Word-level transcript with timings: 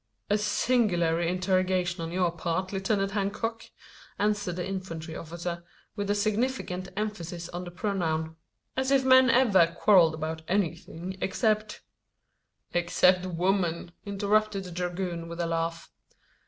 "A 0.31 0.37
singular 0.39 1.21
interrogation 1.21 2.01
on 2.01 2.11
your 2.11 2.31
part, 2.31 2.73
Lieutenant 2.73 3.11
Hancock!" 3.11 3.65
answered 4.17 4.55
the 4.55 4.67
infantry 4.67 5.15
officer, 5.15 5.63
with 5.95 6.09
a 6.09 6.15
significant 6.15 6.87
emphasis 6.97 7.49
on 7.49 7.65
the 7.65 7.69
pronoun. 7.69 8.35
"As 8.75 8.89
if 8.89 9.05
men 9.05 9.29
ever 9.29 9.75
quarrelled 9.77 10.15
about 10.15 10.41
anything 10.47 11.17
except" 11.21 11.81
"Except 12.73 13.27
women," 13.27 13.91
interrupted 14.03 14.63
the 14.63 14.71
dragoon 14.71 15.27
with 15.29 15.39
a 15.39 15.45
laugh. 15.45 15.91